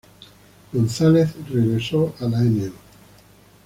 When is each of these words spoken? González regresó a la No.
González 0.73 1.29
regresó 1.51 2.15
a 2.19 2.23
la 2.27 2.39
No. 2.41 2.71